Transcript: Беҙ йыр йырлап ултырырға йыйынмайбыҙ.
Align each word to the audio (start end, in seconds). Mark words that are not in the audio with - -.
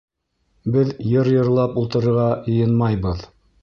Беҙ 0.75 0.95
йыр 1.11 1.31
йырлап 1.35 1.79
ултырырға 1.85 2.29
йыйынмайбыҙ. 2.43 3.29